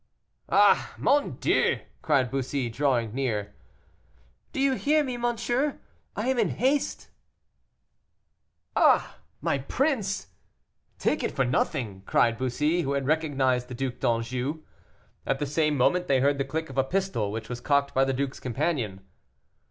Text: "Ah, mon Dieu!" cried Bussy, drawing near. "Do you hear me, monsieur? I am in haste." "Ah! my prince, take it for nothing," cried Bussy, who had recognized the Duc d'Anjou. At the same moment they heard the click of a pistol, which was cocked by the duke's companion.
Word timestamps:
"Ah, 0.49 0.95
mon 0.97 1.35
Dieu!" 1.37 1.77
cried 2.01 2.31
Bussy, 2.31 2.69
drawing 2.71 3.13
near. 3.13 3.53
"Do 4.51 4.59
you 4.59 4.73
hear 4.73 5.03
me, 5.03 5.15
monsieur? 5.15 5.77
I 6.15 6.27
am 6.29 6.39
in 6.39 6.49
haste." 6.49 7.09
"Ah! 8.75 9.17
my 9.41 9.59
prince, 9.59 10.29
take 10.97 11.21
it 11.21 11.29
for 11.35 11.45
nothing," 11.45 12.01
cried 12.07 12.39
Bussy, 12.39 12.81
who 12.81 12.93
had 12.93 13.05
recognized 13.05 13.67
the 13.67 13.75
Duc 13.75 13.99
d'Anjou. 13.99 14.63
At 15.27 15.37
the 15.37 15.45
same 15.45 15.77
moment 15.77 16.07
they 16.07 16.19
heard 16.19 16.39
the 16.39 16.45
click 16.45 16.71
of 16.71 16.79
a 16.79 16.83
pistol, 16.83 17.31
which 17.31 17.47
was 17.47 17.61
cocked 17.61 17.93
by 17.93 18.03
the 18.03 18.11
duke's 18.13 18.39
companion. 18.39 19.01